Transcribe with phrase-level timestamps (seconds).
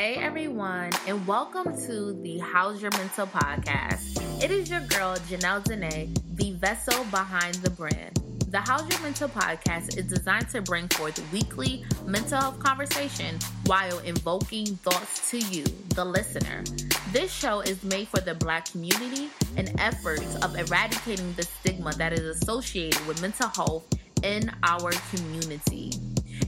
[0.00, 4.42] Hey everyone, and welcome to the How's Your Mental podcast.
[4.42, 8.18] It is your girl, Janelle Dene, the vessel behind the brand.
[8.48, 13.98] The How's Your Mental podcast is designed to bring forth weekly mental health conversation while
[13.98, 16.64] invoking thoughts to you, the listener.
[17.12, 19.28] This show is made for the Black community
[19.58, 23.86] and efforts of eradicating the stigma that is associated with mental health
[24.22, 25.92] in our community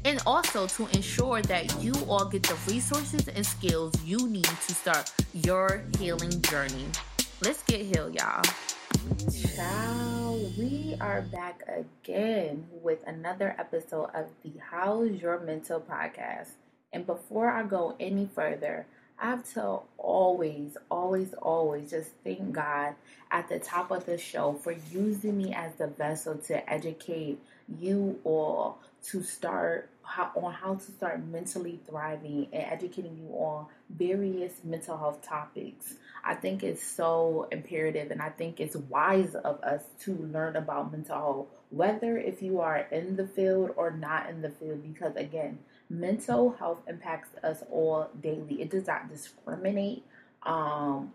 [0.04, 4.74] and also to ensure that you all get the resources and skills you need to
[4.74, 6.86] start your healing journey.
[7.42, 8.42] Let's get healed, y'all.
[9.30, 10.38] Ciao.
[10.56, 16.50] We are back again with another episode of the How's Your Mental podcast.
[16.92, 18.86] And before I go any further,
[19.18, 22.94] I have to always, always, always just thank God
[23.30, 27.38] at the top of the show for using me as the vessel to educate
[27.80, 33.66] you all to start how, on how to start mentally thriving and educating you on
[33.90, 35.94] various mental health topics.
[36.24, 40.92] I think it's so imperative and I think it's wise of us to learn about
[40.92, 45.16] mental health, whether if you are in the field or not in the field, because
[45.16, 45.58] again,
[45.90, 48.62] mental health impacts us all daily.
[48.62, 50.04] It does not discriminate
[50.44, 51.12] um,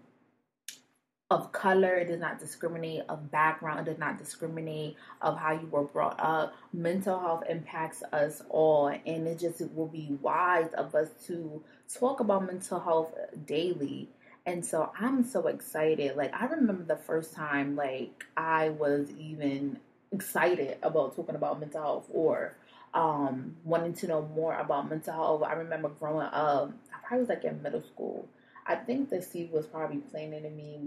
[1.30, 5.68] of color, it does not discriminate of background, it does not discriminate of how you
[5.68, 6.56] were brought up.
[6.72, 11.62] Mental health impacts us all, and it just will be wise of us to
[11.94, 13.14] talk about mental health
[13.46, 14.08] daily.
[14.46, 16.16] And so I'm so excited.
[16.16, 19.80] Like I remember the first time like I was even
[20.14, 22.56] excited about talking about mental health or
[22.94, 25.44] um, wanting to know more about mental health.
[25.44, 28.30] I remember growing up, I probably was like in middle school.
[28.66, 30.80] I think the seed was probably planted in me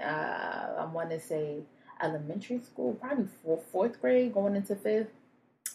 [0.00, 1.62] uh, I want to say
[2.02, 5.08] elementary school, probably fourth, fourth grade, going into fifth.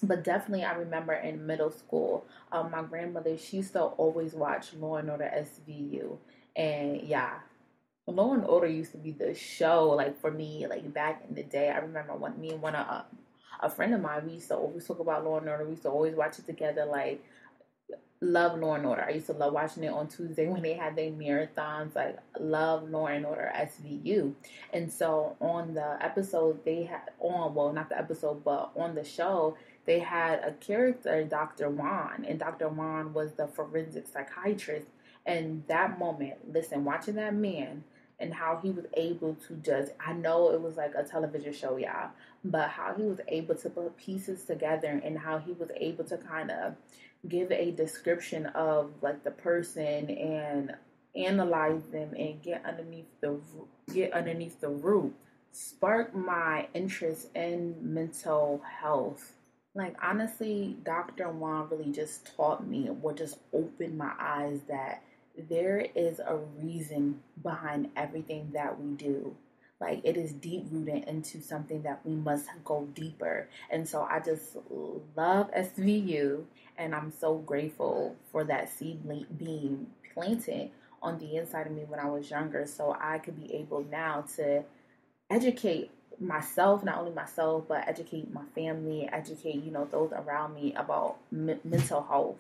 [0.01, 4.73] But definitely, I remember in middle school, um, my grandmother she used to always watch
[4.73, 6.17] Law and Order SVU,
[6.55, 7.39] and yeah,
[8.07, 9.89] Law and Order used to be the show.
[9.89, 12.87] Like for me, like back in the day, I remember when me and one of
[12.87, 13.01] uh,
[13.61, 15.65] a friend of mine, we used to always talk about Law and Order.
[15.65, 16.85] We used to always watch it together.
[16.85, 17.23] Like
[18.21, 19.03] love Law and Order.
[19.03, 21.95] I used to love watching it on Tuesday when they had their marathons.
[21.95, 24.33] Like love Law and Order SVU.
[24.73, 29.03] And so on the episode they had on well not the episode but on the
[29.03, 31.69] show they had a character Dr.
[31.69, 32.69] Huang and Dr.
[32.69, 34.87] Huang was the forensic psychiatrist.
[35.25, 37.83] And that moment, listen, watching that man
[38.19, 41.77] and how he was able to just I know it was like a television show,
[41.77, 42.09] y'all,
[42.43, 46.17] but how he was able to put pieces together and how he was able to
[46.17, 46.75] kind of
[47.27, 50.75] give a description of like the person and
[51.15, 53.39] analyze them and get underneath the
[53.93, 55.13] get underneath the root
[55.51, 59.33] sparked my interest in mental health.
[59.75, 65.03] Like honestly dr Huang really just taught me or just opened my eyes that
[65.47, 69.35] there is a reason behind everything that we do
[69.79, 73.47] like it is deep rooted into something that we must go deeper.
[73.69, 74.57] And so I just
[75.15, 76.43] love SVU
[76.77, 78.99] and I'm so grateful for that seed
[79.37, 83.53] being planted on the inside of me when I was younger so I could be
[83.55, 84.63] able now to
[85.29, 90.73] educate myself, not only myself, but educate my family, educate, you know, those around me
[90.75, 92.37] about m- mental health.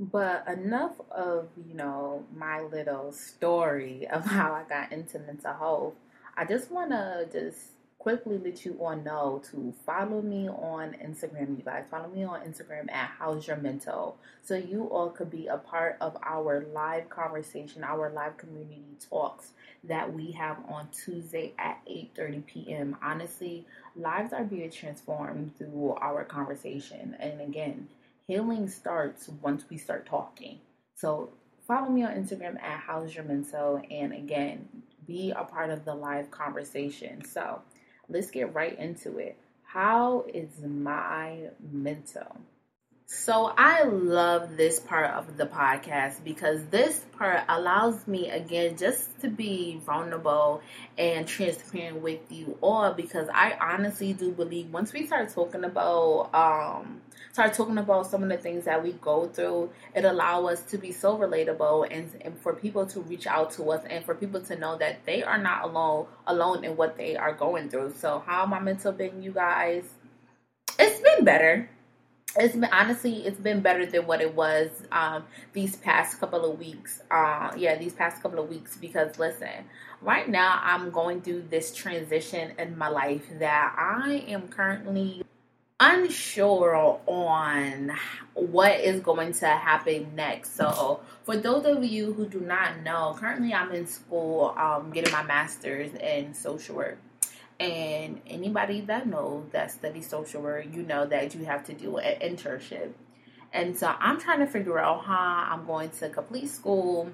[0.00, 5.94] But enough of, you know, my little story of how I got into mental health.
[6.36, 7.58] I just want to just
[7.98, 11.84] quickly let you all know to follow me on Instagram, you guys.
[11.90, 14.16] Follow me on Instagram at How's Your Mental.
[14.42, 19.50] So you all could be a part of our live conversation, our live community talks
[19.84, 22.96] that we have on Tuesday at 8:30 p.m.
[23.02, 27.16] Honestly, lives are being transformed through our conversation.
[27.20, 27.88] And again,
[28.30, 30.60] healing starts once we start talking.
[30.94, 31.30] So
[31.66, 33.82] follow me on Instagram at How's Your Mental.
[33.90, 34.68] And again,
[35.04, 37.24] be a part of the live conversation.
[37.24, 37.60] So
[38.08, 39.36] let's get right into it.
[39.64, 42.36] How is my mental?
[43.12, 49.20] So I love this part of the podcast because this part allows me again just
[49.22, 50.62] to be vulnerable
[50.96, 56.30] and transparent with you all because I honestly do believe once we start talking about
[56.32, 57.00] um
[57.32, 60.78] start talking about some of the things that we go through, it allow us to
[60.78, 64.40] be so relatable and, and for people to reach out to us and for people
[64.42, 67.92] to know that they are not alone alone in what they are going through.
[67.98, 69.82] So how my mental been, you guys?
[70.78, 71.68] It's been better
[72.36, 76.58] it's been honestly it's been better than what it was um, these past couple of
[76.58, 79.64] weeks uh, yeah these past couple of weeks because listen
[80.00, 85.22] right now i'm going through this transition in my life that i am currently
[85.80, 87.90] unsure on
[88.34, 90.54] what is going to happen next.
[90.54, 95.10] So, for those of you who do not know, currently I'm in school um, getting
[95.10, 96.98] my master's in social work.
[97.60, 101.98] And anybody that knows that study social work, you know that you have to do
[101.98, 102.92] an internship.
[103.52, 107.10] And so I'm trying to figure out how I'm going to complete school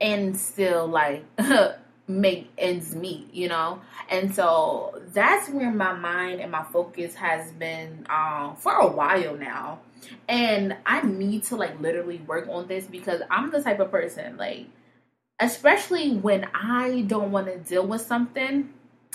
[0.00, 1.24] and still like
[2.08, 3.82] make ends meet, you know?
[4.08, 9.36] And so that's where my mind and my focus has been um, for a while
[9.36, 9.80] now.
[10.28, 14.38] And I need to like literally work on this because I'm the type of person,
[14.38, 14.66] like,
[15.40, 18.72] especially when I don't want to deal with something,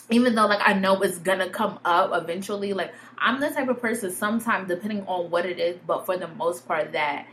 [0.10, 3.82] even though like I know it's gonna come up eventually, like I'm the type of
[3.82, 7.28] person sometimes depending on what it is, but for the most part that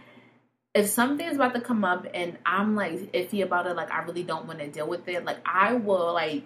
[0.74, 4.22] if something's about to come up and I'm like iffy about it, like I really
[4.22, 6.44] don't want to deal with it, like I will like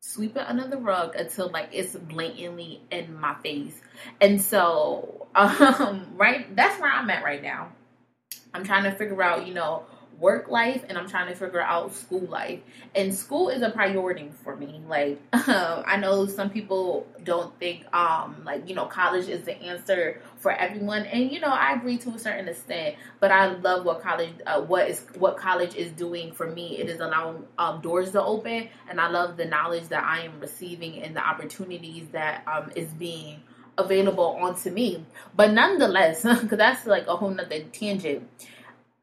[0.00, 3.78] sweep it under the rug until like it's blatantly in my face.
[4.20, 7.72] And so, um, right, that's where I'm at right now.
[8.54, 9.84] I'm trying to figure out, you know,
[10.18, 12.60] work life and I'm trying to figure out school life.
[12.94, 14.80] And school is a priority for me.
[14.88, 20.20] Like I know some people don't think um like you know college is the answer
[20.38, 24.02] for everyone and you know I agree to a certain extent, but I love what
[24.02, 26.78] college uh, what is what college is doing for me.
[26.78, 30.40] It is allowing um, doors to open and I love the knowledge that I am
[30.40, 33.42] receiving and the opportunities that um is being
[33.76, 35.04] available onto me.
[35.36, 38.28] But nonetheless, because that's like a whole nother tangent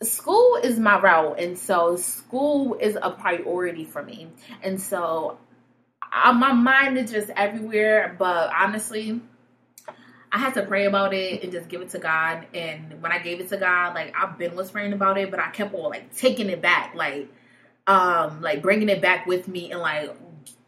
[0.05, 4.27] school is my route and so school is a priority for me.
[4.63, 5.37] And so
[6.15, 9.21] I, my mind is just everywhere but honestly
[10.31, 12.45] i had to pray about it and just give it to god.
[12.53, 15.39] And when i gave it to god like i've been was praying about it but
[15.39, 17.27] i kept on like taking it back like
[17.87, 20.15] um like bringing it back with me and like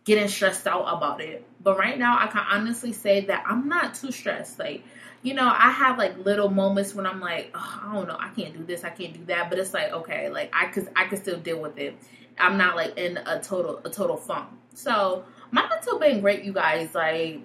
[0.08, 3.94] getting stressed out about it but right now i can honestly say that i'm not
[3.94, 4.84] too stressed like
[5.24, 8.30] you know, I have like little moments when I'm like, oh, I don't know, I
[8.30, 11.06] can't do this, I can't do that, but it's like okay, like I could I
[11.06, 11.98] could still deal with it.
[12.40, 14.50] I'm not like in a total a total funk.
[14.74, 16.94] So my mental been great, you guys.
[16.94, 17.42] Like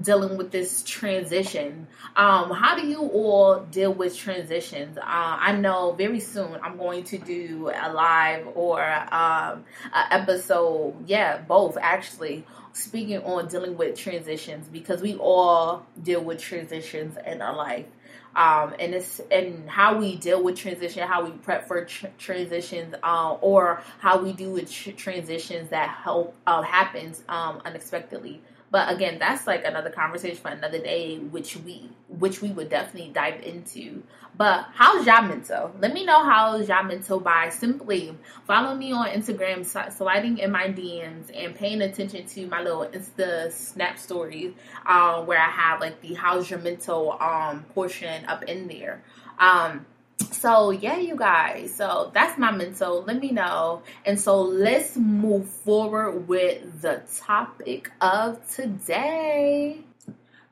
[0.00, 1.86] dealing with this transition.
[2.16, 4.98] Um, how do you all deal with transitions?
[4.98, 10.94] Uh, I know very soon I'm going to do a live or um, an episode.
[11.06, 17.40] Yeah, both actually speaking on dealing with transitions because we all deal with transitions in
[17.40, 17.86] our life.
[18.36, 22.94] Um, and it's and how we deal with transition, how we prep for tr- transitions,
[23.04, 28.42] uh, or how we do with tr- transitions that help uh, happens um, unexpectedly.
[28.74, 33.12] But again, that's like another conversation for another day, which we which we would definitely
[33.12, 34.02] dive into.
[34.36, 35.70] But how's y'all mental?
[35.78, 38.18] Let me know how's y'all mental by simply
[38.48, 43.52] follow me on Instagram, sliding in my DMs, and paying attention to my little Insta
[43.52, 44.54] Snap stories,
[44.86, 49.04] um, where I have like the how's your mental um portion up in there.
[49.38, 49.86] Um,
[50.32, 51.74] so yeah you guys.
[51.74, 53.02] So that's my mental.
[53.02, 53.82] Let me know.
[54.04, 59.78] And so let's move forward with the topic of today.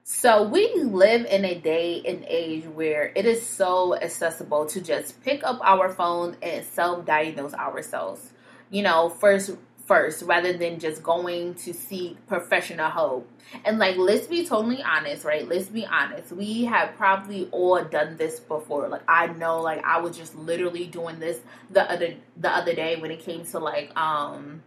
[0.04, 5.22] So we live in a day and age where it is so accessible to just
[5.22, 8.32] pick up our phone and self-diagnose ourselves.
[8.70, 13.28] You know first first rather than just going to seek professional help.
[13.64, 15.46] And like let's be totally honest, right?
[15.46, 16.32] Let's be honest.
[16.32, 18.88] We have probably all done this before.
[18.88, 21.40] Like I know like I was just literally doing this
[21.70, 24.62] the other the other day when it came to like um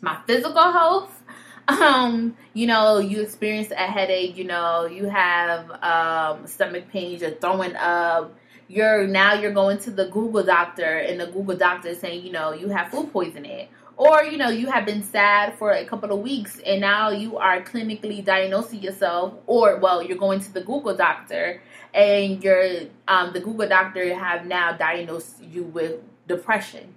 [0.00, 1.16] my physical health.
[1.68, 7.30] Um, you know, you experience a headache, you know, you have um stomach pains, you're
[7.30, 8.34] throwing up,
[8.66, 12.32] you're now you're going to the Google doctor and the Google doctor is saying, you
[12.32, 13.68] know, you have food poisoning
[14.00, 17.36] or you know you have been sad for a couple of weeks and now you
[17.36, 23.34] are clinically diagnosing yourself or well you're going to the google doctor and your um,
[23.34, 26.94] the google doctor have now diagnosed you with depression.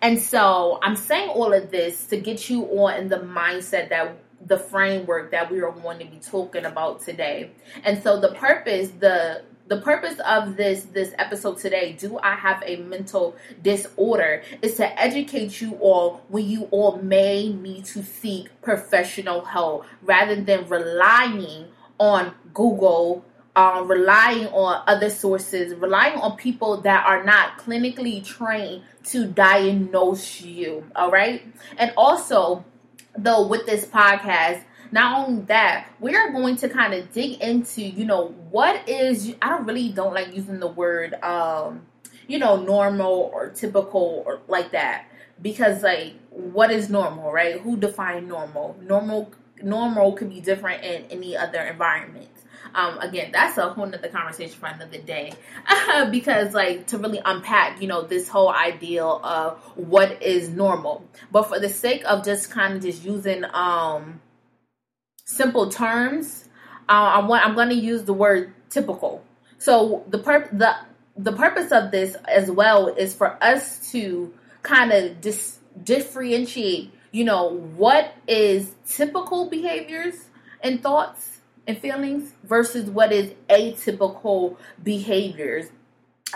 [0.00, 4.58] And so i'm saying all of this to get you on the mindset that the
[4.58, 7.50] framework that we are going to be talking about today.
[7.82, 12.62] And so the purpose the the purpose of this this episode today do i have
[12.66, 14.42] a mental disorder?
[14.62, 20.36] Is to educate you all when you all may need to seek professional help rather
[20.36, 21.66] than relying
[21.98, 23.24] on google
[23.56, 30.40] um, relying on other sources relying on people that are not clinically trained to diagnose
[30.40, 31.42] you all right?
[31.78, 32.64] And also
[33.18, 37.82] though with this podcast not only that, we are going to kind of dig into,
[37.82, 41.86] you know, what is I don't really don't like using the word um,
[42.28, 45.06] you know, normal or typical or like that.
[45.40, 47.60] Because like what is normal, right?
[47.60, 48.76] Who define normal?
[48.82, 52.28] Normal normal could be different in any other environment.
[52.74, 55.32] Um, again, that's a whole nother conversation for another day
[56.10, 61.08] because, like, to really unpack, you know, this whole ideal of what is normal.
[61.32, 64.20] But for the sake of just kind of just using um
[65.26, 66.48] simple terms,
[66.88, 69.22] uh, I want I'm going to use the word typical.
[69.58, 70.74] So the pur- the
[71.16, 77.24] the purpose of this as well is for us to kind of dis- differentiate, you
[77.24, 80.14] know, what is typical behaviors
[80.62, 85.66] and thoughts and feelings versus what is atypical behaviors.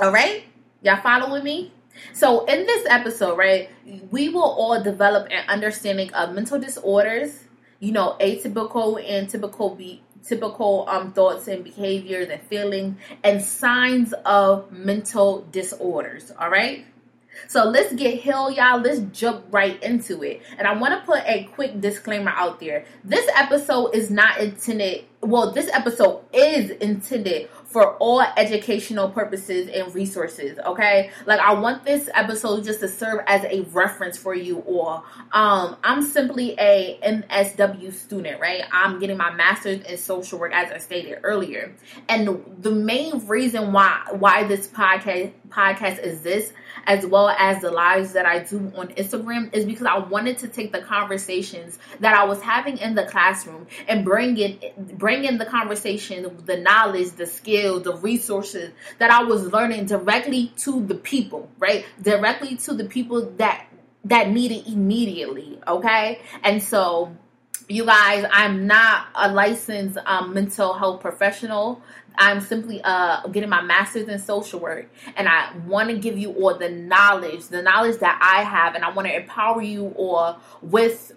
[0.00, 0.44] All right?
[0.82, 1.72] Y'all following me?
[2.12, 3.68] So, in this episode, right,
[4.10, 7.44] we will all develop an understanding of mental disorders,
[7.80, 14.12] you know, atypical and typical be typical um, thoughts and behaviors and feelings and signs
[14.24, 16.30] of mental disorders.
[16.38, 16.84] All right.
[17.48, 18.80] So let's get hill, y'all.
[18.80, 20.42] Let's jump right into it.
[20.58, 22.84] And I want to put a quick disclaimer out there.
[23.02, 29.94] This episode is not intended, well, this episode is intended for all educational purposes and
[29.94, 30.58] resources.
[30.58, 35.04] Okay, like I want this episode just to serve as a reference for you all.
[35.32, 38.64] Um, I'm simply a MSW student, right?
[38.72, 41.72] I'm getting my master's in social work, as I stated earlier,
[42.08, 46.52] and the main reason why why this podcast podcast exists
[46.86, 50.48] as well as the lives that I do on Instagram is because I wanted to
[50.48, 55.38] take the conversations that I was having in the classroom and bring it bring in
[55.38, 60.94] the conversation, the knowledge, the skills, the resources that I was learning directly to the
[60.94, 61.84] people, right?
[62.00, 63.66] Directly to the people that
[64.04, 66.20] that need it immediately, okay?
[66.42, 67.16] And so
[67.70, 71.80] you guys, I'm not a licensed um, mental health professional.
[72.16, 76.32] I'm simply uh, getting my master's in social work, and I want to give you
[76.32, 80.38] all the knowledge, the knowledge that I have, and I want to empower you all
[80.62, 81.12] with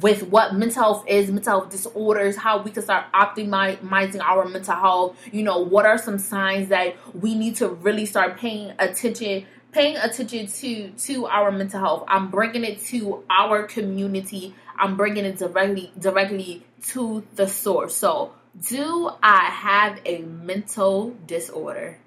[0.00, 4.74] with what mental health is, mental health disorders, how we can start optimizing our mental
[4.74, 5.16] health.
[5.32, 9.96] You know, what are some signs that we need to really start paying attention paying
[9.96, 12.04] attention to to our mental health.
[12.08, 14.54] I'm bringing it to our community.
[14.78, 17.94] I'm bringing it directly directly to the source.
[17.94, 21.98] So do I have a mental disorder?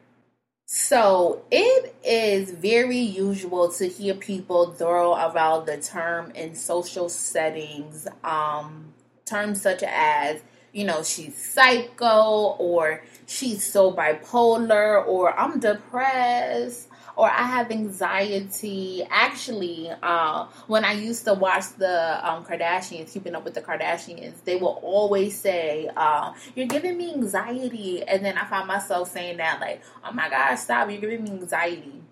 [0.66, 8.08] So it is very usual to hear people throw around the term in social settings,
[8.24, 8.94] um,
[9.26, 10.42] terms such as,
[10.74, 19.04] you know, she's psycho or she's so bipolar or I'm depressed or I have anxiety.
[19.10, 24.36] Actually, uh, when I used to watch the um, Kardashians, keeping up with the Kardashians,
[24.46, 28.04] they will always say, uh, You're giving me anxiety.
[28.04, 31.32] And then I find myself saying that, like, Oh my God, stop, you're giving me
[31.32, 32.04] anxiety.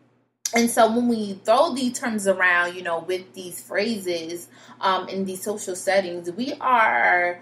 [0.55, 4.47] And so when we throw these terms around, you know, with these phrases
[4.81, 7.41] um, in these social settings, we are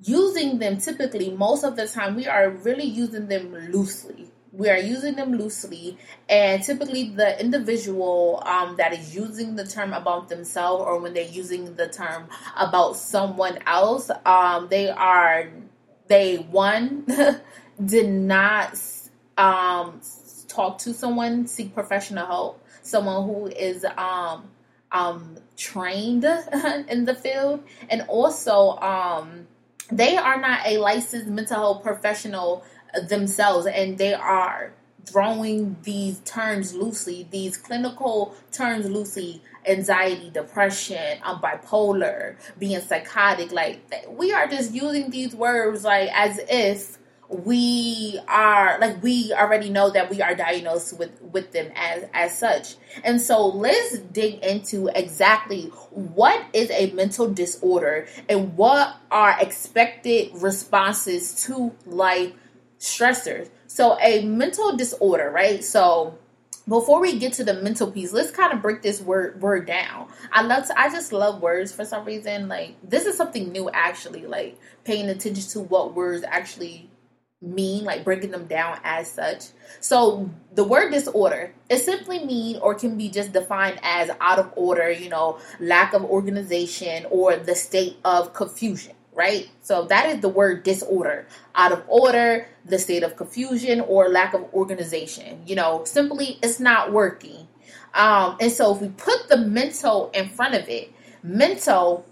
[0.00, 4.78] using them typically most of the time we are really using them loosely we are
[4.78, 10.82] using them loosely and typically the individual um, that is using the term about themselves
[10.84, 15.48] or when they're using the term about someone else um, they are
[16.06, 17.06] they one
[17.84, 18.78] did not
[19.36, 20.00] um,
[20.48, 24.44] talk to someone seek professional help someone who is um,
[24.92, 26.24] um, trained
[26.88, 29.46] in the field and also um,
[29.90, 32.64] they are not a licensed mental health professional
[33.08, 34.72] themselves and they are
[35.04, 43.52] throwing these terms loosely, these clinical terms loosely, anxiety, depression, um, bipolar, being psychotic.
[43.52, 49.68] Like we are just using these words like as if we are like we already
[49.68, 54.42] know that we are diagnosed with with them as as such and so let's dig
[54.42, 62.32] into exactly what is a mental disorder and what are expected responses to life
[62.78, 63.50] stressors.
[63.66, 65.62] So a mental disorder, right?
[65.64, 66.18] So
[66.68, 70.08] before we get to the mental piece, let's kind of break this word word down.
[70.32, 72.48] I love to, I just love words for some reason.
[72.48, 76.90] Like this is something new actually, like paying attention to what words actually
[77.40, 79.46] mean, like breaking them down as such.
[79.80, 84.52] So the word disorder it simply mean or can be just defined as out of
[84.56, 89.50] order, you know, lack of organization or the state of confusion right?
[89.62, 91.26] So that is the word disorder.
[91.56, 95.42] Out of order, the state of confusion or lack of organization.
[95.44, 97.48] You know, simply it's not working.
[97.94, 100.92] Um, and so if we put the mental in front of it,
[101.24, 102.06] mental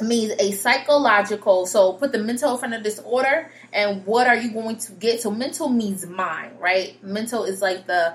[0.00, 4.50] means a psychological so put the mental in front of disorder and what are you
[4.50, 8.14] going to get so mental means mind right mental is like the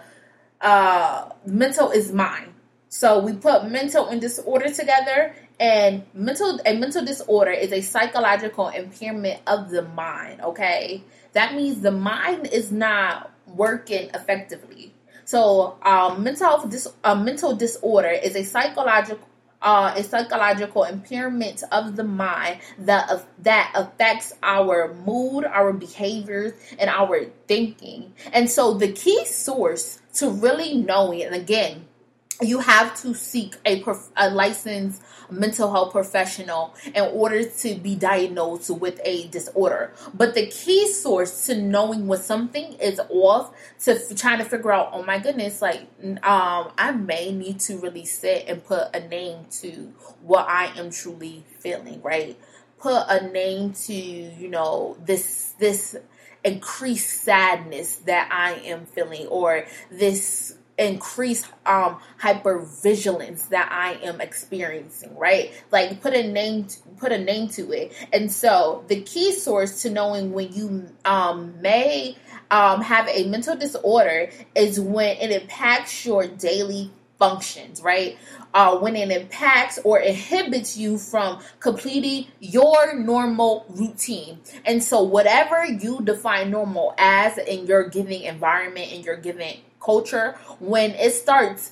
[0.62, 2.52] uh mental is mind
[2.90, 8.70] so we put mental and disorder together and mental a mental disorder is a psychological
[8.70, 11.04] impairment of the mind, okay?
[11.38, 14.92] that means the mind is not working effectively.
[15.26, 19.28] So, um, mental dis- uh, mental disorder is a psychological
[19.62, 26.54] uh, a psychological impairment of the mind that uh, that affects our mood, our behaviors,
[26.80, 28.14] and our thinking.
[28.34, 31.87] And so, the key source to really knowing, and again,
[32.42, 35.02] you have to seek a, prof- a licensed
[35.32, 39.94] mental health professional in order to be diagnosed with a disorder.
[40.14, 43.52] But the key source to knowing when something is off,
[43.86, 45.82] to f- trying to figure out, oh my goodness, like
[46.24, 50.92] um, I may need to really sit and put a name to what I am
[50.92, 52.38] truly feeling, right?
[52.80, 55.98] Put a name to you know this this
[56.46, 65.18] increased sadness that I am feeling, or this increased um hypervigilance that I am experiencing,
[65.18, 65.52] right?
[65.72, 66.68] Like put a name
[66.98, 67.94] put a name to it.
[68.14, 72.18] And so the key source to knowing when you um may
[72.52, 78.18] um have a mental disorder is when it impacts your daily functions, right?
[78.54, 84.40] Uh, when it impacts or inhibits you from completing your normal routine.
[84.66, 90.36] And so, whatever you define normal as in your giving environment, in your giving culture,
[90.60, 91.72] when it starts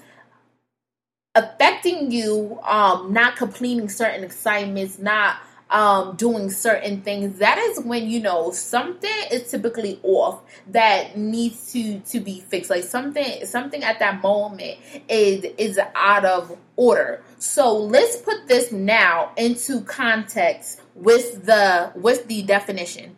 [1.35, 5.38] affecting you, um, not completing certain assignments, not
[5.69, 11.74] um, doing certain things, that is when you know something is typically off that needs
[11.74, 12.69] to to be fixed.
[12.69, 14.77] Like something something at that moment
[15.09, 17.21] is is out of order.
[17.39, 23.17] So let's put this now into context with the with the definition.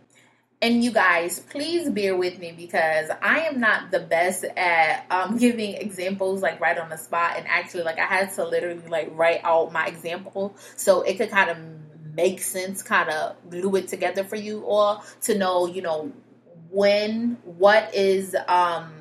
[0.59, 5.37] And you guys, please bear with me because I am not the best at um,
[5.39, 7.35] giving examples like right on the spot.
[7.37, 11.29] And actually, like I had to literally like write out my example so it could
[11.29, 11.57] kind of
[12.15, 16.11] make sense, kind of glue it together for you all to know, you know,
[16.69, 18.91] when what is um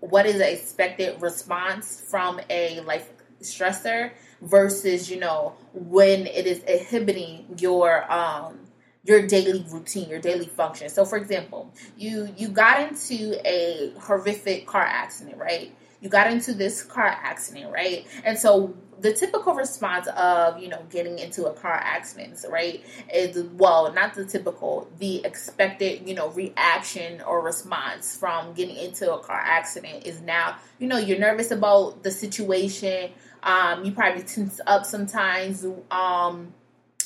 [0.00, 3.10] what is expected response from a life
[3.42, 8.58] stressor versus you know when it is inhibiting your um
[9.06, 10.88] your daily routine, your daily function.
[10.88, 15.74] So for example, you you got into a horrific car accident, right?
[16.00, 18.06] You got into this car accident, right?
[18.24, 23.36] And so the typical response of, you know, getting into a car accident, right, is
[23.54, 29.18] well, not the typical, the expected, you know, reaction or response from getting into a
[29.18, 33.10] car accident is now, you know, you're nervous about the situation.
[33.42, 35.64] Um, you probably tense up sometimes.
[35.90, 36.52] Um,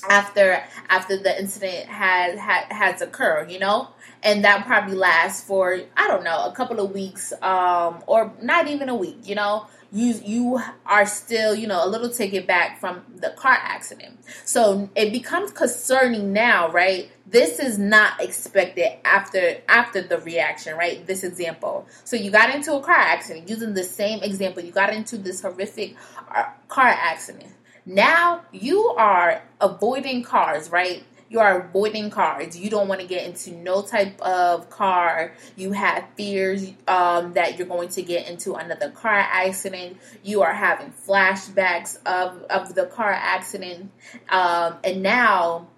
[0.09, 3.89] after after the incident has had has occurred, you know,
[4.23, 8.69] and that probably lasts for I don't know a couple of weeks, um, or not
[8.69, 9.67] even a week, you know.
[9.93, 14.89] You you are still you know a little taken back from the car accident, so
[14.95, 17.11] it becomes concerning now, right?
[17.27, 21.05] This is not expected after after the reaction, right?
[21.05, 21.89] This example.
[22.05, 24.63] So you got into a car accident using the same example.
[24.63, 25.97] You got into this horrific
[26.33, 27.53] uh, car accident
[27.91, 31.03] now you are avoiding cars, right?
[31.29, 32.59] You are avoiding cars.
[32.59, 35.33] You don't want to get into no type of car.
[35.57, 39.99] You have fears um, that you're going to get into another car accident.
[40.23, 43.91] You are having flashbacks of, of the car accident.
[44.29, 45.69] Um, and now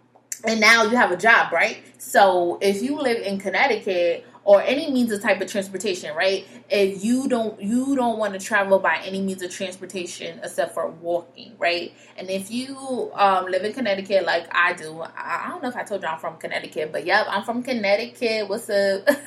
[0.45, 1.79] and now you have a job, right?
[1.99, 6.47] So if you live in Connecticut or any means of type of transportation, right?
[6.71, 10.89] If you don't you don't want to travel by any means of transportation except for
[10.89, 11.93] walking, right?
[12.17, 15.85] And if you um, live in Connecticut like I do, I don't know if I
[15.85, 18.49] told you I'm from Connecticut, but yep, I'm from Connecticut.
[18.49, 19.05] What's up?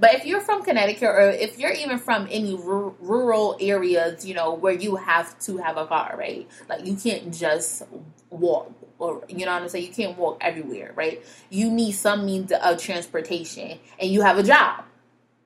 [0.00, 4.34] but if you're from Connecticut or if you're even from any r- rural areas, you
[4.34, 6.48] know, where you have to have a car, right?
[6.68, 7.82] Like you can't just
[8.30, 9.86] walk or you know what I'm saying?
[9.86, 11.22] You can't walk everywhere, right?
[11.50, 14.84] You need some means of transportation and you have a job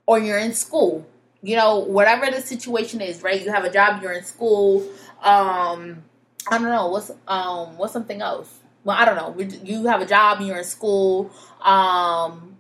[0.07, 1.07] or you're in school.
[1.43, 3.41] You know, whatever the situation is, right?
[3.43, 4.87] You have a job, you're in school.
[5.23, 6.05] Um,
[6.51, 8.53] I don't know, what's um what's something else?
[8.85, 9.59] Well, I don't know.
[9.65, 11.31] You have a job, you're in school,
[11.63, 12.57] um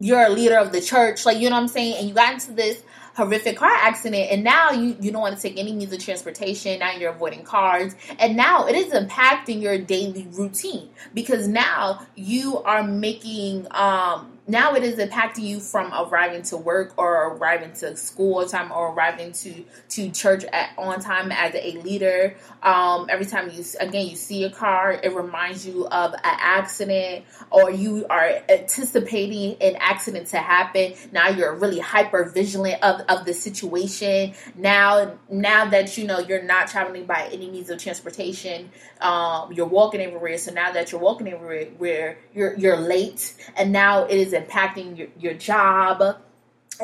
[0.00, 2.34] you're a leader of the church, like you know what I'm saying, and you got
[2.34, 2.82] into this
[3.16, 6.78] horrific car accident and now you, you don't want to take any means of transportation
[6.78, 12.58] now you're avoiding cars and now it is impacting your daily routine because now you
[12.64, 17.96] are making um now it is impacting you from arriving to work or arriving to
[17.96, 22.36] school on time or arriving to to church at on time as a leader.
[22.62, 27.24] Um, every time you again you see a car it reminds you of an accident
[27.50, 30.94] or you are anticipating an accident to happen.
[31.10, 34.34] Now you're really hyper vigilant of, of the situation.
[34.54, 39.66] Now now that you know you're not traveling by any means of transportation um, you're
[39.66, 40.38] walking everywhere.
[40.38, 45.08] So now that you're walking everywhere you're you're late and now it is impacting your,
[45.18, 46.18] your job.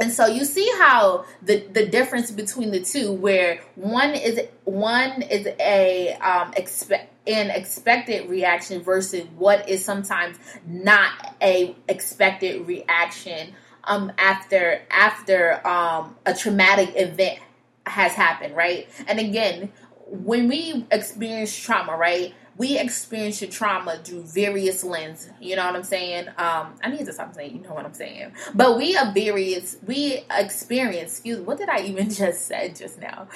[0.00, 5.22] And so you see how the the difference between the two where one is one
[5.22, 13.52] is a um expect an expected reaction versus what is sometimes not a expected reaction
[13.84, 17.38] um after after um a traumatic event
[17.84, 18.88] has happened right?
[19.06, 19.72] And again
[20.06, 25.30] when we experience trauma right we experience your trauma through various lenses.
[25.40, 26.28] You know what I'm saying?
[26.28, 28.32] Um, I need to stop saying you know what I'm saying.
[28.54, 33.28] But we are various we experience, excuse what did I even just say just now?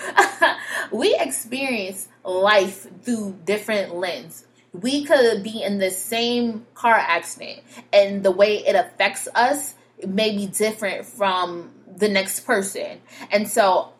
[0.92, 4.46] we experience life through different lens.
[4.72, 9.74] We could be in the same car accident and the way it affects us
[10.06, 13.00] may be different from the next person.
[13.30, 13.94] And so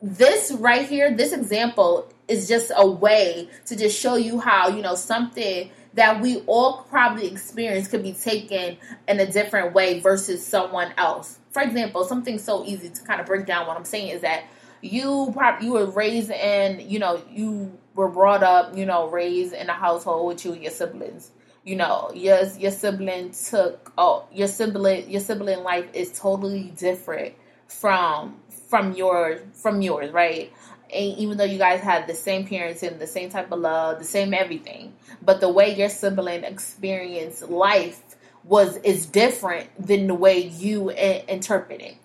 [0.00, 4.82] this right here, this example is just a way to just show you how, you
[4.82, 8.76] know, something that we all probably experience could be taken
[9.08, 11.38] in a different way versus someone else.
[11.50, 14.44] For example, something so easy to kind of break down what I'm saying is that
[14.80, 19.52] you probably you were raised in, you know, you were brought up, you know, raised
[19.52, 21.32] in a household with you and your siblings.
[21.64, 27.34] You know, your your sibling took oh your sibling your sibling life is totally different
[27.66, 28.36] from
[28.68, 30.52] from your from yours, right?
[30.92, 33.98] And even though you guys had the same parents and the same type of love,
[33.98, 38.00] the same everything, but the way your sibling experienced life
[38.44, 41.96] was is different than the way you I- interpret it.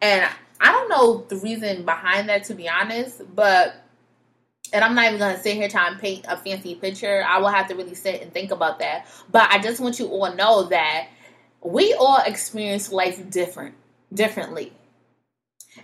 [0.00, 0.28] And
[0.60, 3.74] I don't know the reason behind that, to be honest, but
[4.72, 7.24] and I'm not even gonna sit here trying to paint a fancy picture.
[7.26, 9.06] I will have to really sit and think about that.
[9.30, 11.08] But I just want you all to know that
[11.62, 13.74] we all experience life different
[14.12, 14.72] differently.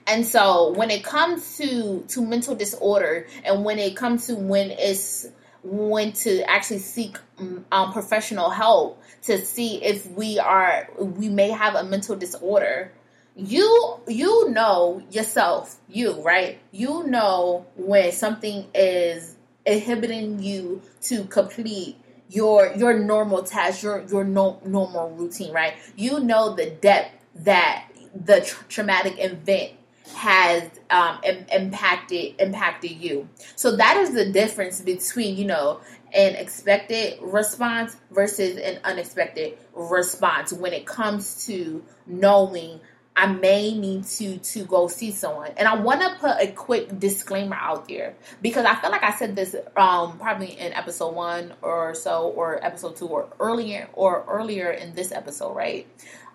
[0.06, 4.70] And so when it comes to to mental disorder and when it comes to when
[4.70, 5.26] it's
[5.62, 11.50] when to actually seek mm, um, professional help to see if we are we may
[11.50, 12.92] have a mental disorder
[13.38, 16.58] you you know yourself you right?
[16.72, 21.96] You know when something is inhibiting you to complete
[22.30, 25.74] your your normal task your your no, normal routine right?
[25.96, 29.72] You know the depth that the tra- traumatic event
[30.14, 33.28] has um, Im- impacted impacted you.
[33.56, 35.80] So that is the difference between you know
[36.12, 42.80] an expected response versus an unexpected response when it comes to knowing
[43.14, 45.50] I may need to to go see someone.
[45.56, 49.10] And I want to put a quick disclaimer out there because I feel like I
[49.12, 54.24] said this um probably in episode 1 or so or episode 2 or earlier or
[54.28, 55.86] earlier in this episode, right?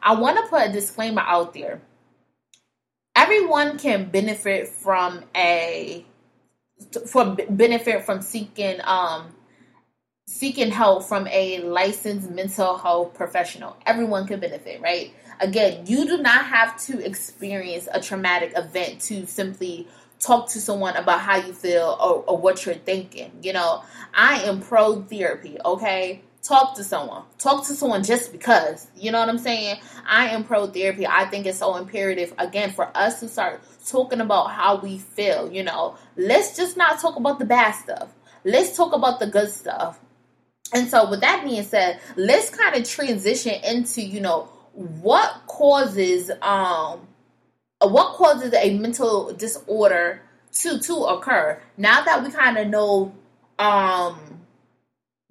[0.02, 1.82] I want to put a disclaimer out there
[3.34, 6.06] everyone can benefit from a
[7.08, 9.34] for benefit from seeking um
[10.28, 13.76] seeking help from a licensed mental health professional.
[13.86, 15.14] Everyone can benefit, right?
[15.40, 19.88] Again, you do not have to experience a traumatic event to simply
[20.20, 23.32] talk to someone about how you feel or, or what you're thinking.
[23.42, 26.22] You know, I am pro therapy, okay?
[26.44, 27.24] Talk to someone.
[27.38, 28.88] Talk to someone just because.
[28.96, 29.78] You know what I'm saying?
[30.06, 31.08] I am pro therapy.
[31.08, 35.52] I think it's so imperative, again, for us to start talking about how we feel.
[35.52, 38.10] You know, let's just not talk about the bad stuff.
[38.44, 40.00] Let's talk about the good stuff.
[40.74, 46.32] And so, with that being said, let's kind of transition into, you know, what causes,
[46.42, 47.08] um,
[47.80, 51.62] what causes a mental disorder to to occur.
[51.78, 53.14] Now that we kind of know,
[53.60, 54.33] um,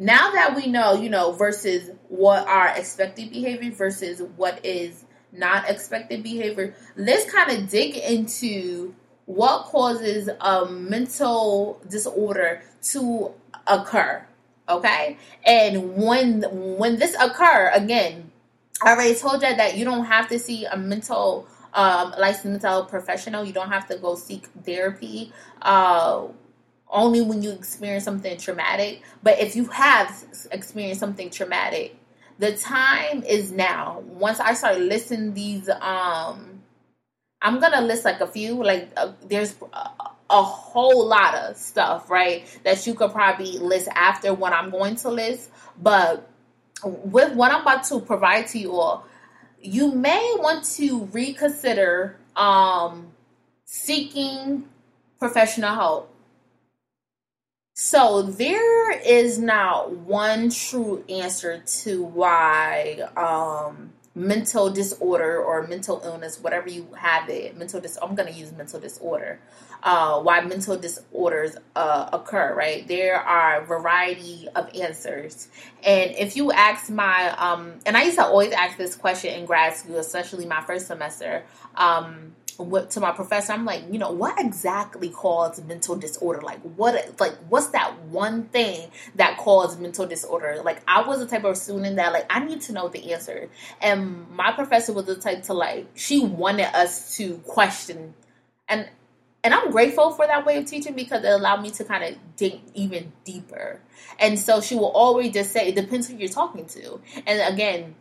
[0.03, 5.71] now that we know, you know, versus what our expected behavior versus what is not
[5.71, 13.31] expected behavior, let's kind of dig into what causes a mental disorder to
[13.69, 14.27] occur.
[14.69, 18.33] Okay, and when when this occur again,
[18.83, 22.87] I already told you that you don't have to see a mental um, licensed mental
[22.87, 23.45] professional.
[23.45, 25.33] You don't have to go seek therapy.
[25.61, 26.27] Uh,
[26.93, 29.03] only when you experience something traumatic.
[29.23, 31.97] But if you have experienced something traumatic,
[32.39, 34.01] the time is now.
[34.07, 36.63] Once I start listing these, um,
[37.41, 38.63] I'm gonna list like a few.
[38.63, 39.91] Like uh, there's a,
[40.31, 42.47] a whole lot of stuff, right?
[42.65, 45.51] That you could probably list after what I'm going to list.
[45.81, 46.29] But
[46.85, 49.07] with what I'm about to provide to you all,
[49.61, 53.13] you may want to reconsider um,
[53.65, 54.69] seeking
[55.19, 56.12] professional help
[57.75, 66.39] so there is not one true answer to why um, mental disorder or mental illness,
[66.39, 67.99] whatever you have it, mental dis.
[68.03, 69.41] I'm to use mental disorder.
[69.83, 72.87] Uh, why mental disorders uh, occur, right?
[72.87, 75.49] There are a variety of answers,
[75.83, 79.47] and if you ask my, um, and I used to always ask this question in
[79.47, 81.43] grad school, especially my first semester.
[81.75, 86.41] Um, to my professor, I'm like, you know, what exactly caused mental disorder?
[86.41, 90.61] Like, what, like, what's that one thing that caused mental disorder?
[90.65, 93.49] Like, I was the type of student that, like, I need to know the answer.
[93.81, 98.15] And my professor was the type to, like, she wanted us to question.
[98.69, 98.89] And,
[99.45, 102.17] and I'm grateful for that way of teaching because it allowed me to kind of
[102.37, 103.81] dig even deeper.
[104.19, 107.01] And so she will always just say, it depends who you're talking to.
[107.27, 107.97] And again,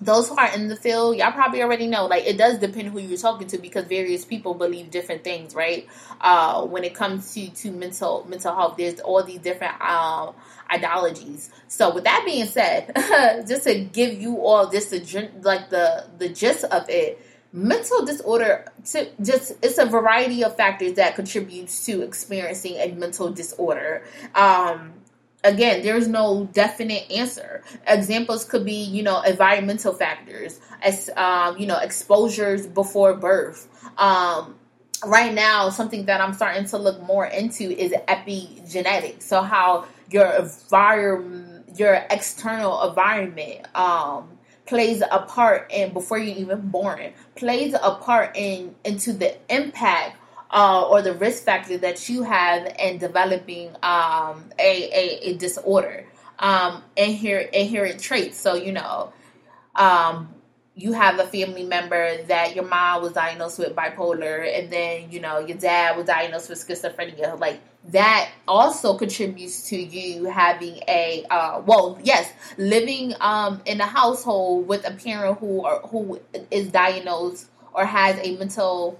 [0.00, 2.06] those who are in the field, y'all probably already know.
[2.06, 5.88] Like it does depend who you're talking to because various people believe different things, right?
[6.20, 10.34] Uh, when it comes to to mental mental health, there's all these different um,
[10.72, 11.50] ideologies.
[11.68, 12.92] So with that being said,
[13.48, 18.70] just to give you all just the like the the gist of it, mental disorder
[18.84, 24.04] to just it's a variety of factors that contributes to experiencing a mental disorder.
[24.34, 24.92] Um,
[25.46, 27.62] again, there's no definite answer.
[27.86, 33.68] Examples could be, you know, environmental factors, as um, you know, exposures before birth.
[33.96, 34.56] Um,
[35.04, 39.22] right now, something that I'm starting to look more into is epigenetics.
[39.22, 44.30] So how your environment, your external environment, um,
[44.66, 50.16] plays a part in before you're even born, plays a part in into the impact
[50.50, 56.06] uh, or the risk factor that you have in developing um, a, a, a, disorder,
[56.38, 58.38] um, inherent, inherent traits.
[58.38, 59.12] So, you know,
[59.74, 60.32] um,
[60.74, 65.20] you have a family member that your mom was diagnosed with bipolar, and then, you
[65.20, 67.38] know, your dad was diagnosed with schizophrenia.
[67.40, 73.86] Like, that also contributes to you having a uh, well yes living um, in a
[73.86, 78.98] household with a parent who are, who is diagnosed or has a mental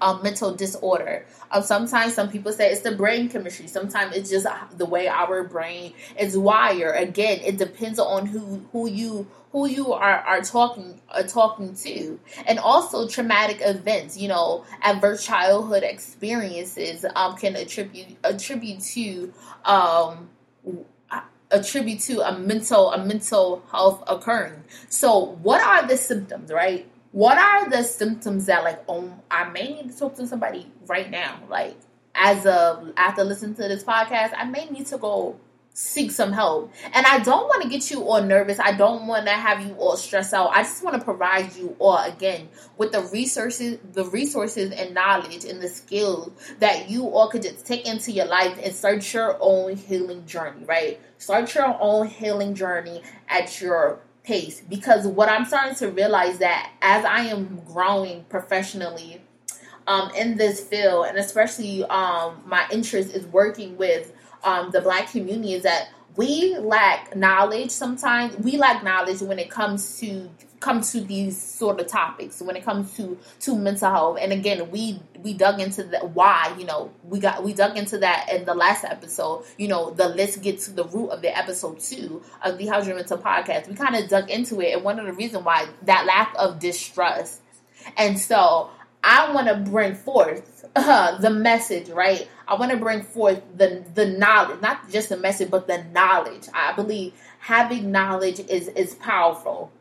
[0.00, 1.26] a mental disorder.
[1.50, 3.66] Um, sometimes some people say it's the brain chemistry.
[3.66, 6.96] Sometimes it's just the way our brain is wired.
[7.02, 12.58] Again, it depends on who who you who you are are talking talking to, and
[12.58, 14.16] also traumatic events.
[14.16, 19.32] You know, adverse childhood experiences um, can attribute attribute to
[19.64, 20.28] um,
[21.50, 24.64] attribute to a mental a mental health occurring.
[24.88, 26.50] So, what are the symptoms?
[26.50, 30.66] Right what are the symptoms that like oh I may need to talk to somebody
[30.86, 31.40] right now?
[31.48, 31.76] Like
[32.14, 35.38] as of after listening to this podcast, I may need to go
[35.74, 36.72] seek some help.
[36.92, 38.58] And I don't want to get you all nervous.
[38.60, 40.50] I don't want to have you all stressed out.
[40.50, 45.44] I just want to provide you all again with the resources, the resources and knowledge
[45.44, 49.36] and the skills that you all could just take into your life and start your
[49.40, 51.00] own healing journey, right?
[51.18, 54.62] Start your own healing journey at your pace.
[54.68, 59.20] Because what I'm starting to realize that as I am growing professionally
[59.86, 64.12] um, in this field, and especially um, my interest is working with
[64.44, 68.36] um, the Black community, is that we lack knowledge sometimes.
[68.36, 70.30] We lack knowledge when it comes to
[70.62, 74.18] come to these sort of topics when it comes to to mental health.
[74.20, 77.98] And again we we dug into the why you know we got we dug into
[77.98, 79.44] that in the last episode.
[79.58, 82.86] You know the let's get to the root of the episode two of the How's
[82.86, 83.68] Your Mental podcast.
[83.68, 86.60] We kind of dug into it and one of the reasons why that lack of
[86.60, 87.40] distrust.
[87.96, 88.70] And so
[89.04, 92.28] I want to bring forth uh, the message, right?
[92.48, 96.48] I want to bring forth the the knowledge, not just the message, but the knowledge.
[96.54, 99.72] I believe having knowledge is is powerful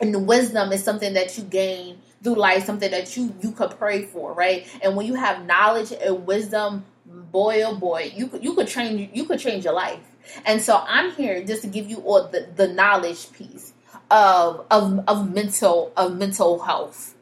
[0.00, 4.04] and wisdom is something that you gain through life, something that you you could pray
[4.04, 4.66] for, right?
[4.82, 9.24] And when you have knowledge and wisdom, boy oh boy, you you could change you
[9.24, 10.00] could change your life.
[10.44, 13.72] And so I'm here just to give you all the, the knowledge piece
[14.10, 17.15] of of of mental of mental health.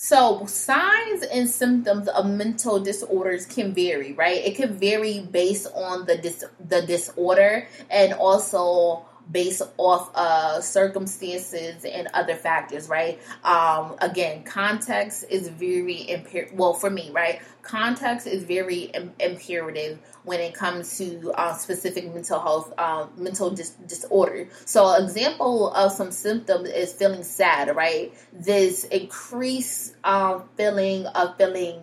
[0.00, 4.36] So signs and symptoms of mental disorders can vary, right?
[4.36, 11.84] It can vary based on the dis- the disorder and also based off of circumstances
[11.84, 13.20] and other factors, right?
[13.42, 17.40] Um, again, context is very imper- well for me, right?
[17.62, 23.50] Context is very Im- imperative when it comes to uh, specific mental health, uh, mental
[23.50, 24.48] dis- disorder.
[24.64, 28.14] So, example of some symptoms is feeling sad, right?
[28.32, 31.80] This increased uh, feeling of feeling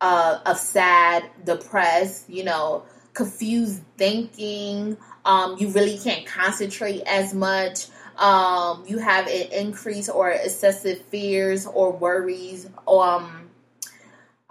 [0.00, 7.86] uh, of sad, depressed, you know, confused thinking, um, you really can't concentrate as much.
[8.16, 12.68] Um, you have an increase or excessive fears or worries.
[12.86, 13.47] Um,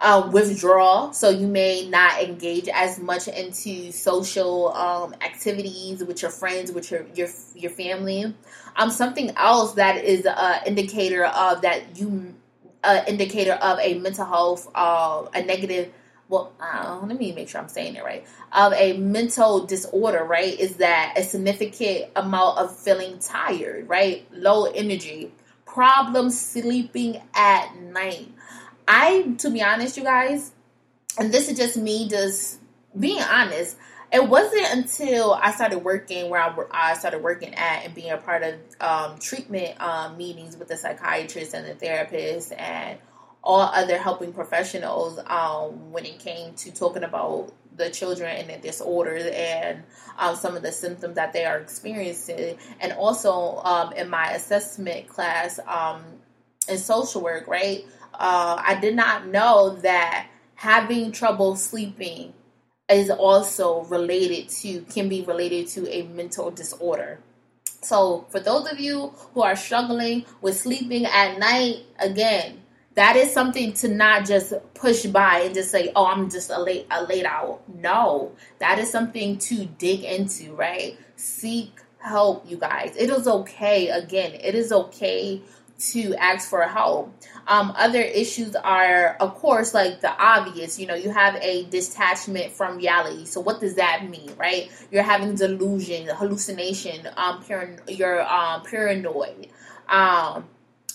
[0.00, 6.30] uh, withdrawal, so you may not engage as much into social um, activities with your
[6.30, 8.34] friends, with your your your family.
[8.76, 12.34] Um, something else that is an indicator of that you,
[12.84, 15.92] uh, indicator of a mental health, uh, a negative.
[16.28, 18.24] Well, uh, let me make sure I'm saying it right.
[18.52, 24.66] Of a mental disorder, right, is that a significant amount of feeling tired, right, low
[24.66, 25.32] energy,
[25.64, 28.28] problems sleeping at night
[28.88, 30.50] I, to be honest, you guys,
[31.18, 32.58] and this is just me just
[32.98, 33.76] being honest.
[34.10, 38.16] It wasn't until I started working where I, I started working at and being a
[38.16, 42.98] part of um, treatment um, meetings with the psychiatrist and the therapist and
[43.44, 48.56] all other helping professionals um, when it came to talking about the children and the
[48.56, 49.82] disorders and
[50.18, 52.56] um, some of the symptoms that they are experiencing.
[52.80, 56.02] And also um, in my assessment class um,
[56.68, 57.84] in social work, right?
[58.18, 62.34] Uh, I did not know that having trouble sleeping
[62.90, 67.20] is also related to, can be related to a mental disorder.
[67.82, 72.62] So, for those of you who are struggling with sleeping at night, again,
[72.96, 76.60] that is something to not just push by and just say, "Oh, I'm just a
[76.60, 80.98] late a late owl." No, that is something to dig into, right?
[81.14, 82.94] Seek help, you guys.
[82.96, 83.90] It is okay.
[83.90, 85.42] Again, it is okay
[85.78, 87.14] to ask for help.
[87.46, 90.78] Um, other issues are, of course, like the obvious.
[90.78, 93.24] You know, you have a detachment from reality.
[93.24, 94.70] So, what does that mean, right?
[94.90, 97.44] You're having delusion, hallucination, um,
[97.88, 99.48] you're um, paranoid.
[99.88, 100.44] Um,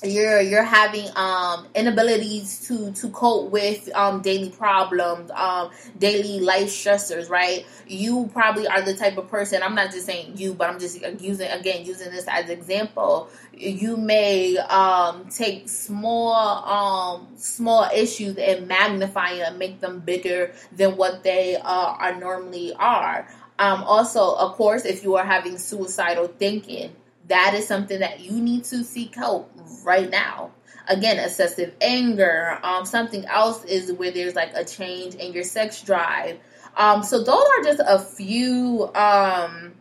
[0.04, 6.68] you're you're having um inabilities to to cope with um daily problems um daily life
[6.68, 7.66] stressors right?
[7.88, 11.02] You probably are the type of person i'm not just saying you but i'm just
[11.22, 13.30] using again using this as example.
[13.54, 20.98] You may um take small um small issues and magnify them make them bigger than
[20.98, 23.28] what they uh, are normally are.
[23.60, 26.96] Um also of course if you are having suicidal thinking
[27.28, 29.52] that is something that you need to seek help
[29.84, 30.52] right now.
[30.88, 32.60] Again, excessive anger.
[32.62, 36.40] Um, something else is where there's like a change in your sex drive.
[36.76, 39.74] Um, so those are just a few um,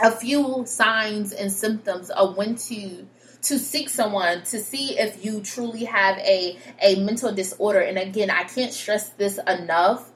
[0.00, 3.06] a few signs and symptoms of when to
[3.42, 7.80] to seek someone to see if you truly have a a mental disorder.
[7.80, 10.11] And again, I can't stress this enough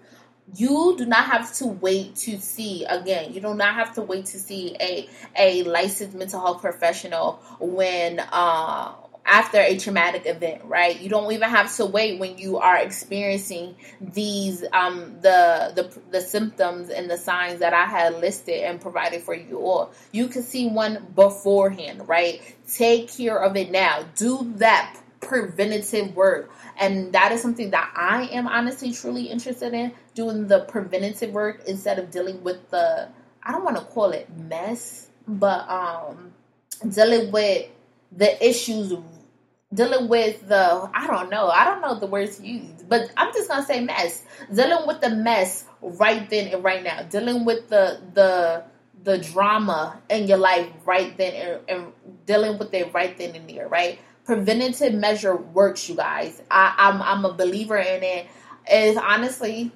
[0.54, 4.26] you do not have to wait to see again you do not have to wait
[4.26, 8.92] to see a a licensed mental health professional when uh
[9.26, 11.00] after a traumatic event right?
[11.00, 16.20] You don't even have to wait when you are experiencing these um the the the
[16.20, 19.92] symptoms and the signs that i had listed and provided for you all.
[20.12, 22.40] You can see one beforehand right?
[22.72, 24.04] Take care of it now.
[24.14, 29.92] Do that preventative work and that is something that I am honestly truly interested in
[30.14, 33.08] doing the preventative work instead of dealing with the
[33.42, 36.32] I don't want to call it mess, but um
[36.88, 37.68] dealing with
[38.12, 38.92] the issues
[39.74, 43.48] dealing with the I don't know, I don't know the words used, but I'm just
[43.48, 44.24] gonna say mess.
[44.52, 47.02] Dealing with the mess right then and right now.
[47.02, 48.64] Dealing with the the
[49.02, 51.92] the drama in your life right then and, and
[52.26, 54.00] dealing with it right then and there, right?
[54.26, 56.42] Preventative measure works, you guys.
[56.50, 58.26] I, I'm I'm a believer in it.
[58.70, 59.70] Is honestly,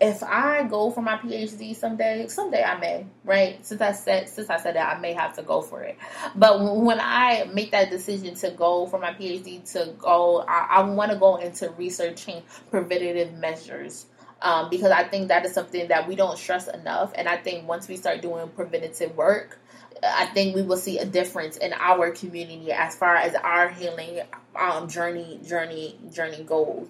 [0.00, 3.64] if I go for my PhD someday, someday I may, right?
[3.64, 5.98] Since I said since I said that, I may have to go for it.
[6.34, 10.82] But when I make that decision to go for my PhD, to go, I, I
[10.82, 14.06] want to go into researching preventative measures.
[14.42, 17.12] Um, because I think that is something that we don't stress enough.
[17.14, 19.60] And I think once we start doing preventative work,
[20.02, 24.20] I think we will see a difference in our community as far as our healing
[24.58, 26.86] um, journey, journey, journey goes.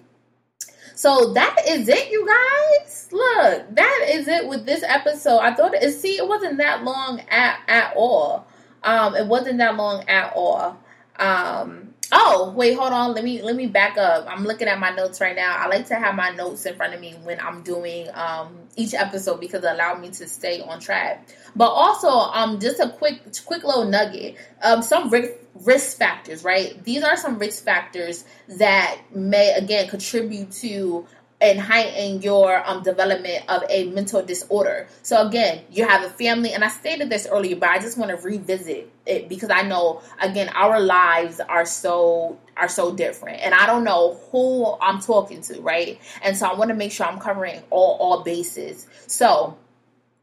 [0.94, 3.08] So that is it, you guys.
[3.10, 5.38] Look, that is it with this episode.
[5.38, 5.90] I thought it.
[5.92, 8.46] See, it wasn't that long at at all.
[8.82, 10.78] Um, it wasn't that long at all.
[11.18, 11.79] Um,
[12.12, 13.14] Oh, wait, hold on.
[13.14, 14.26] Let me let me back up.
[14.28, 15.56] I'm looking at my notes right now.
[15.56, 18.94] I like to have my notes in front of me when I'm doing um, each
[18.94, 21.28] episode because it allows me to stay on track.
[21.54, 24.36] But also, um, just a quick quick little nugget.
[24.62, 26.82] Um, some risk risk factors, right?
[26.84, 28.24] These are some risk factors
[28.58, 31.06] that may again contribute to
[31.40, 34.88] and heighten your um, development of a mental disorder.
[35.03, 38.11] So again, you have a family, and I stated this earlier, but I just want
[38.11, 43.55] to revisit it because I know again our lives are so are so different, and
[43.55, 45.99] I don't know who I'm talking to, right?
[46.22, 48.86] And so I want to make sure I'm covering all all bases.
[49.07, 49.57] So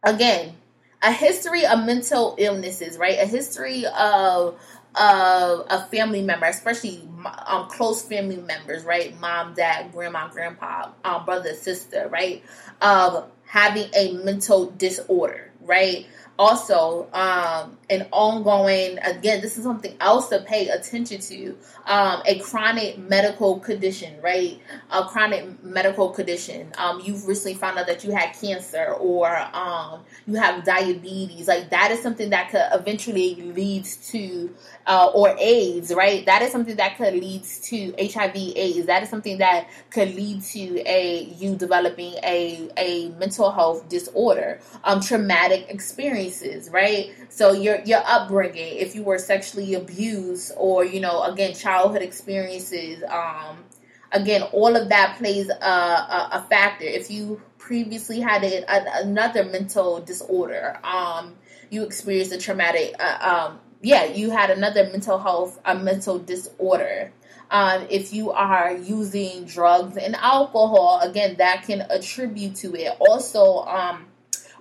[0.04, 0.56] again,
[1.02, 3.20] a history of mental illnesses, right?
[3.20, 4.60] A history of
[5.00, 7.08] of a family member, especially
[7.46, 9.20] um, close family members, right?
[9.20, 12.44] Mom, dad, grandma, grandpa, um, brother, sister, right?
[12.82, 16.06] Of having a mental disorder, right?
[16.40, 22.38] Also, um, an ongoing, again, this is something else to pay attention to um, a
[22.40, 24.62] chronic medical condition, right?
[24.92, 26.72] A chronic medical condition.
[26.78, 31.48] Um, you've recently found out that you had cancer or um, you have diabetes.
[31.48, 34.54] Like that is something that could eventually lead to,
[34.88, 36.26] uh, or AIDS, right?
[36.26, 38.88] That is something that could lead to HIV AIDS.
[38.88, 44.60] That is something that could lead to a you developing a a mental health disorder.
[44.84, 47.14] Um, traumatic experiences, right?
[47.30, 53.04] So your your upbringing, if you were sexually abused, or you know, again, childhood experiences,
[53.10, 53.66] um,
[54.12, 56.86] again, all of that plays a, a, a factor.
[56.86, 58.64] If you previously had a,
[59.02, 61.36] another mental disorder, um,
[61.70, 67.14] you experienced a traumatic, uh, um, yeah, you had another mental health, a mental disorder.
[67.50, 72.98] Um, if you are using drugs and alcohol, again, that can attribute to it.
[73.00, 74.08] Also, um,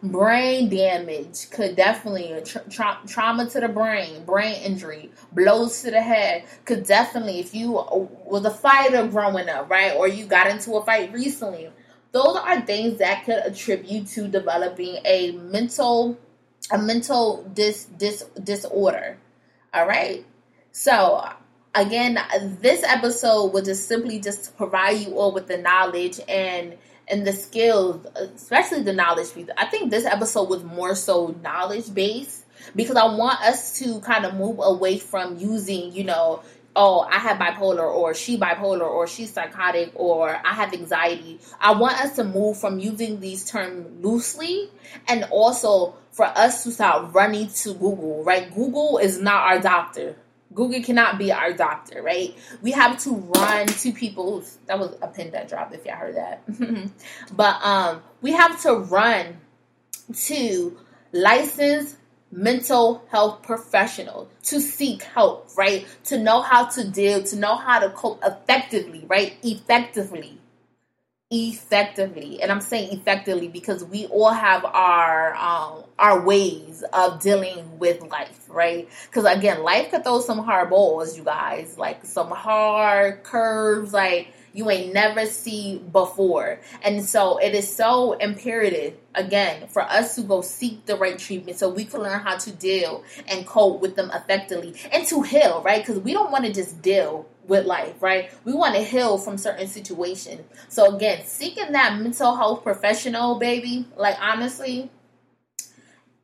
[0.01, 6.01] brain damage could definitely tra- tra- trauma to the brain brain injury blows to the
[6.01, 10.75] head could definitely if you was a fighter growing up right or you got into
[10.75, 11.71] a fight recently
[12.13, 16.17] those are things that could attribute to developing a mental
[16.71, 19.19] a mental dis, dis disorder
[19.73, 20.25] all right
[20.73, 21.29] so
[21.75, 22.19] again
[22.61, 26.77] this episode was just simply just provide you all with the knowledge and
[27.09, 29.29] and the skills, especially the knowledge.
[29.57, 32.45] I think this episode was more so knowledge based
[32.75, 36.43] because I want us to kind of move away from using, you know,
[36.75, 41.39] oh, I have bipolar or she bipolar or she's psychotic or I have anxiety.
[41.61, 44.71] I want us to move from using these terms loosely
[45.09, 48.53] and also for us to start running to Google, right?
[48.55, 50.17] Google is not our doctor.
[50.55, 52.35] Google cannot be our doctor, right?
[52.63, 54.43] We have to run to people.
[54.65, 55.75] That was a pin that dropped.
[55.75, 56.43] If y'all heard that,
[57.37, 59.37] but um, we have to run
[60.15, 60.79] to
[61.13, 61.97] licensed
[62.33, 65.87] mental health professionals to seek help, right?
[66.05, 69.37] To know how to deal, to know how to cope effectively, right?
[69.43, 70.39] Effectively
[71.31, 77.79] effectively and i'm saying effectively because we all have our um our ways of dealing
[77.79, 78.89] with life right?
[79.07, 84.29] Because again life could throw some hard balls you guys like some hard curves like
[84.57, 90.23] you ain't never see before and so it is so imperative again for us to
[90.23, 93.95] go seek the right treatment so we can learn how to deal and cope with
[93.97, 98.03] them effectively and to heal right because we don't want to just deal with life,
[98.03, 98.31] right?
[98.45, 100.43] We want to heal from certain situations.
[100.69, 104.91] So again, seeking that mental health professional, baby, like honestly,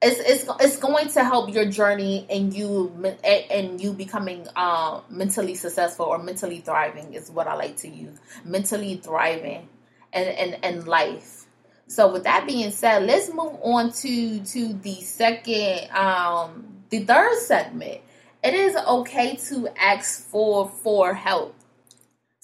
[0.03, 2.93] it's it's it's going to help your journey and you
[3.25, 8.19] and you becoming uh, mentally successful or mentally thriving is what I like to use.
[8.45, 9.69] Mentally thriving
[10.13, 11.47] and and and life.
[11.87, 17.39] So with that being said, let's move on to to the second um the third
[17.39, 18.01] segment
[18.43, 21.55] it is okay to ask for for help.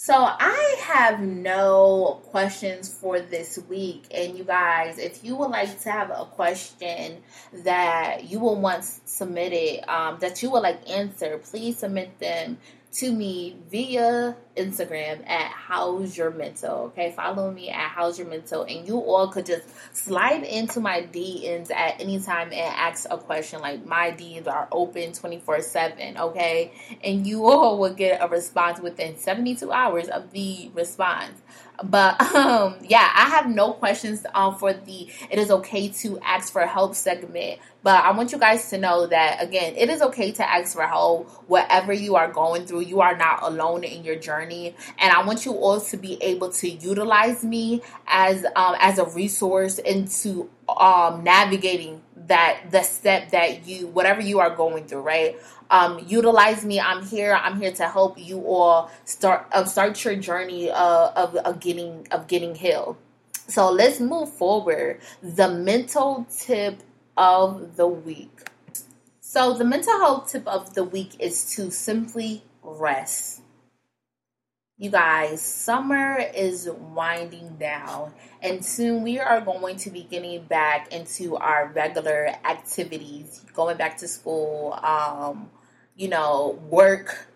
[0.01, 4.05] So I have no questions for this week.
[4.13, 7.21] And you guys, if you would like to have a question
[7.65, 12.59] that you will want submitted, um, that you would like answer, please submit them
[12.91, 16.87] to me via Instagram at How's Your Mental.
[16.87, 21.03] Okay, follow me at How's Your Mental, and you all could just slide into my
[21.03, 23.61] DMs at any time and ask a question.
[23.61, 26.17] Like my DMs are open twenty four seven.
[26.17, 26.73] Okay,
[27.05, 31.43] and you all will get a response within seventy two hours of the response.
[31.83, 36.53] But um, yeah, I have no questions um, for the it is okay to ask
[36.53, 37.61] for help segment.
[37.83, 40.83] But I want you guys to know that again, it is okay to ask for
[40.83, 41.29] help.
[41.49, 44.75] Whatever you are going through, you are not alone in your journey.
[44.99, 49.05] And I want you all to be able to utilize me as um, as a
[49.07, 55.37] resource into um, navigating that the step that you whatever you are going through, right?
[55.71, 56.81] um, utilize me.
[56.81, 57.35] I'm here.
[57.35, 62.07] I'm here to help you all start uh, start your journey uh, of, of getting
[62.11, 62.97] of getting healed.
[63.49, 65.01] So let's move forward.
[65.23, 66.83] The mental tip
[67.17, 68.49] of the week.
[69.21, 73.43] So the mental health tip of the week is to simply rest.
[74.81, 80.93] You guys, summer is winding down, and soon we are going to be getting back
[80.93, 85.51] into our regular activities, going back to school, um,
[85.97, 87.27] you know, work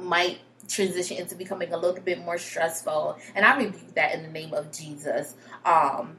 [0.00, 3.16] might transition into becoming a little bit more stressful.
[3.36, 5.36] And I rebuke that in the name of Jesus.
[5.64, 6.16] Um,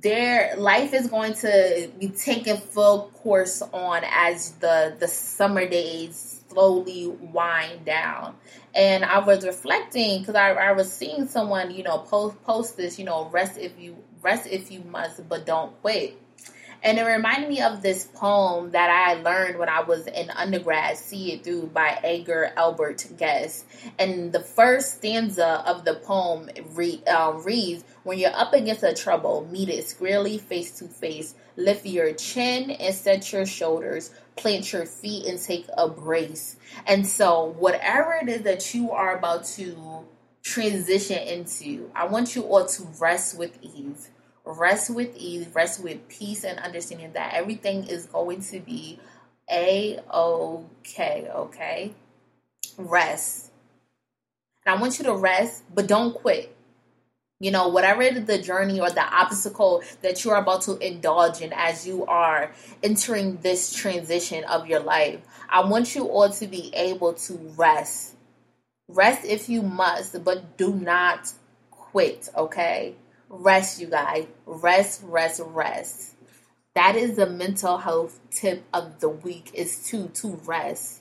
[0.00, 6.33] their life is going to be taking full course on as the the summer days
[6.54, 8.36] slowly wind down.
[8.74, 12.98] And I was reflecting because I, I was seeing someone, you know, post post this,
[12.98, 16.18] you know, rest if you rest if you must, but don't quit.
[16.84, 20.98] And it reminded me of this poem that I learned when I was in undergrad,
[20.98, 23.64] See It Through by Edgar Albert Guest.
[23.98, 28.92] And the first stanza of the poem re- uh, reads, When you're up against a
[28.92, 31.34] trouble, meet it squarely face to face.
[31.56, 34.10] Lift your chin and set your shoulders.
[34.36, 36.56] Plant your feet and take a brace.
[36.86, 40.04] And so, whatever it is that you are about to
[40.42, 44.10] transition into, I want you all to rest with ease
[44.44, 48.98] rest with ease, rest with peace and understanding that everything is going to be
[49.50, 51.94] a okay, okay?
[52.76, 53.50] Rest.
[54.64, 56.54] And I want you to rest, but don't quit.
[57.44, 61.86] You know, whatever the journey or the obstacle that you're about to indulge in as
[61.86, 65.20] you are entering this transition of your life,
[65.50, 68.14] I want you all to be able to rest.
[68.88, 71.32] Rest if you must, but do not
[71.70, 72.94] quit, okay?
[73.28, 74.26] rest, you guys.
[74.46, 76.14] Rest, rest, rest.
[76.74, 81.00] That is the mental health tip of the week is to to rest.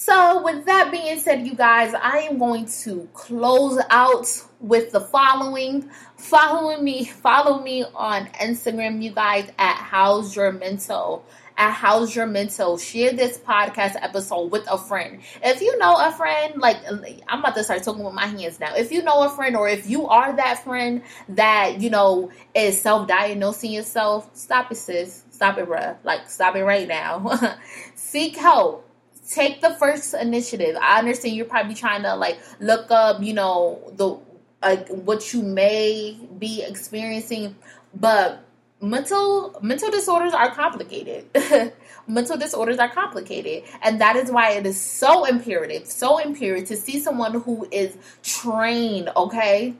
[0.00, 4.28] So, with that being said, you guys, I am going to close out
[4.60, 5.90] with the following.
[6.16, 11.26] Following me, follow me on Instagram, you guys, at How's Your Mental
[11.56, 12.78] at How's Your Mental.
[12.78, 15.20] Share this podcast episode with a friend.
[15.42, 18.76] If you know a friend, like I'm about to start talking with my hands now.
[18.76, 22.80] If you know a friend or if you are that friend that, you know, is
[22.80, 25.24] self-diagnosing yourself, stop it, sis.
[25.32, 25.96] Stop it, bruh.
[26.04, 27.56] Like, stop it right now.
[27.96, 28.87] Seek help
[29.28, 30.76] take the first initiative.
[30.80, 34.18] I understand you're probably trying to like look up, you know, the
[34.62, 37.56] like what you may be experiencing,
[37.94, 38.44] but
[38.80, 41.26] mental mental disorders are complicated.
[42.06, 46.76] mental disorders are complicated, and that is why it is so imperative, so imperative to
[46.76, 49.10] see someone who is trained.
[49.16, 49.74] Okay.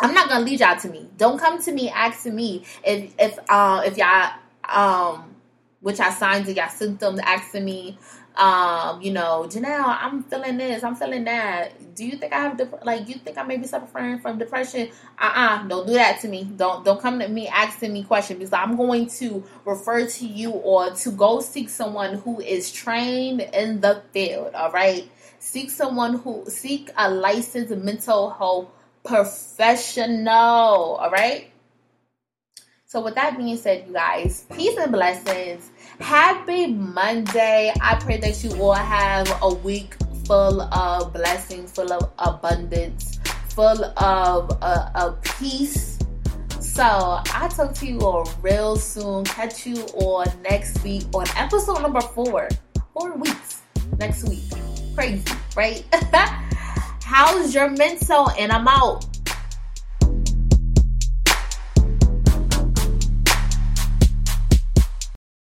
[0.00, 1.08] I'm not gonna lead y'all to me.
[1.16, 4.32] Don't come to me asking me if if uh if y'all
[4.64, 5.34] um
[5.80, 7.98] which I signs of y'all symptoms asking me
[8.36, 11.94] um, you know, Janelle, I'm feeling this, I'm feeling that.
[11.94, 14.88] Do you think I have dep- like you think I may be suffering from depression?
[15.18, 16.44] Uh-uh, don't do that to me.
[16.44, 20.50] Don't don't come to me asking me questions because I'm going to refer to you
[20.52, 24.54] or to go seek someone who is trained in the field.
[24.54, 28.68] All right, seek someone who seek a licensed mental health
[29.04, 30.30] professional.
[30.32, 31.50] All right.
[32.86, 35.71] So with that being said, you guys, peace and blessings.
[36.02, 37.72] Happy Monday.
[37.80, 39.94] I pray that you all have a week
[40.26, 46.00] full of blessings, full of abundance, full of uh, peace.
[46.60, 49.24] So I'll talk to you all real soon.
[49.24, 52.48] Catch you all next week on episode number four.
[52.92, 53.62] Four weeks
[53.98, 54.42] next week.
[54.96, 55.24] Crazy,
[55.56, 55.84] right?
[57.04, 58.28] How's your mental?
[58.32, 59.11] And I'm out.